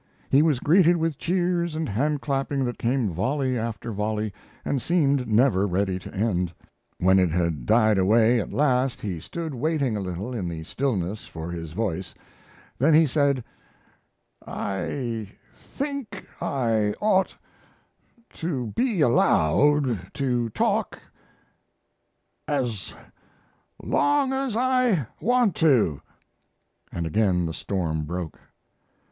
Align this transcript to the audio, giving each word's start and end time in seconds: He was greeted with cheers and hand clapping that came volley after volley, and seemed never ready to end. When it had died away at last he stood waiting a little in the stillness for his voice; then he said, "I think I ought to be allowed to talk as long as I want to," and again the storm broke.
He 0.31 0.41
was 0.41 0.59
greeted 0.59 0.97
with 0.97 1.19
cheers 1.19 1.75
and 1.75 1.87
hand 1.87 2.21
clapping 2.21 2.65
that 2.65 2.79
came 2.79 3.11
volley 3.11 3.55
after 3.55 3.91
volley, 3.91 4.33
and 4.65 4.81
seemed 4.81 5.27
never 5.27 5.67
ready 5.67 5.99
to 5.99 6.11
end. 6.11 6.51
When 6.97 7.19
it 7.19 7.29
had 7.29 7.67
died 7.67 7.99
away 7.99 8.39
at 8.39 8.51
last 8.51 9.01
he 9.01 9.19
stood 9.19 9.53
waiting 9.53 9.95
a 9.95 9.99
little 9.99 10.33
in 10.33 10.49
the 10.49 10.63
stillness 10.63 11.27
for 11.27 11.51
his 11.51 11.73
voice; 11.73 12.15
then 12.79 12.95
he 12.95 13.05
said, 13.05 13.43
"I 14.43 15.33
think 15.53 16.27
I 16.41 16.95
ought 16.99 17.35
to 18.39 18.73
be 18.75 19.01
allowed 19.01 20.11
to 20.15 20.49
talk 20.49 20.97
as 22.47 22.91
long 23.83 24.33
as 24.33 24.55
I 24.57 25.05
want 25.19 25.55
to," 25.57 26.01
and 26.91 27.05
again 27.05 27.45
the 27.45 27.53
storm 27.53 28.05
broke. 28.05 28.39